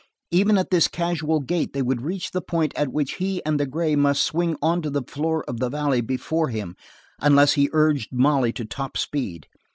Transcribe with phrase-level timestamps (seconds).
[0.31, 3.67] Even at this casual gait they would reach the point at which he and the
[3.67, 6.75] gray must swing onto the floor of the valley before him
[7.19, 9.45] unless he urged Molly to top speed.